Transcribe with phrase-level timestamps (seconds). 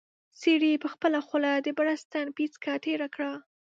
[0.41, 3.33] سړي په خپله خوله د بړستن پېڅکه تېره کړه.